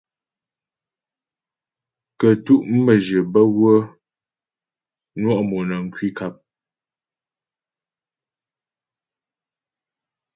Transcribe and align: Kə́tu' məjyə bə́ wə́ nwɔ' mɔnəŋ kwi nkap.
Kə́tu' 2.19 2.65
məjyə 2.83 3.19
bə́ 3.33 3.45
wə́ 3.57 3.77
nwɔ' 5.19 5.45
mɔnəŋ 5.49 5.83
kwi 5.93 6.07
nkap. 6.11 6.35